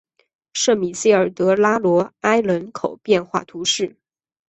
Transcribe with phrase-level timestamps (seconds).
[0.53, 3.97] 圣米歇尔德拉罗埃人口变化图示